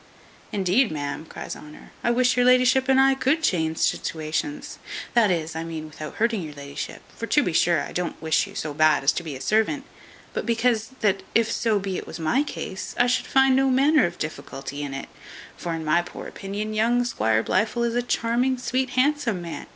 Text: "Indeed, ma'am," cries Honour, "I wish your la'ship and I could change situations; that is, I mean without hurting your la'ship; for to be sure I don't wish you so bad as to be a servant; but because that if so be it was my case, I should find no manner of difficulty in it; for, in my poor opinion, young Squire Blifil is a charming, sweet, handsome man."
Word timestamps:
"Indeed, 0.51 0.91
ma'am," 0.91 1.25
cries 1.27 1.55
Honour, 1.55 1.91
"I 2.03 2.09
wish 2.09 2.35
your 2.35 2.43
la'ship 2.43 2.89
and 2.89 2.99
I 2.99 3.13
could 3.13 3.43
change 3.43 3.77
situations; 3.77 4.79
that 5.13 5.29
is, 5.29 5.55
I 5.55 5.63
mean 5.63 5.85
without 5.85 6.15
hurting 6.15 6.41
your 6.41 6.55
la'ship; 6.55 7.03
for 7.15 7.27
to 7.27 7.43
be 7.43 7.53
sure 7.53 7.81
I 7.81 7.91
don't 7.91 8.19
wish 8.19 8.47
you 8.47 8.55
so 8.55 8.73
bad 8.73 9.03
as 9.03 9.11
to 9.11 9.21
be 9.21 9.35
a 9.35 9.39
servant; 9.41 9.83
but 10.33 10.43
because 10.47 10.87
that 11.01 11.21
if 11.35 11.51
so 11.51 11.77
be 11.77 11.97
it 11.99 12.07
was 12.07 12.19
my 12.19 12.41
case, 12.41 12.95
I 12.97 13.05
should 13.05 13.27
find 13.27 13.55
no 13.55 13.69
manner 13.69 14.07
of 14.07 14.17
difficulty 14.17 14.81
in 14.81 14.95
it; 14.95 15.07
for, 15.55 15.75
in 15.75 15.85
my 15.85 16.01
poor 16.01 16.25
opinion, 16.27 16.73
young 16.73 17.03
Squire 17.05 17.43
Blifil 17.43 17.83
is 17.83 17.93
a 17.93 18.01
charming, 18.01 18.57
sweet, 18.57 18.89
handsome 18.97 19.39
man." 19.39 19.67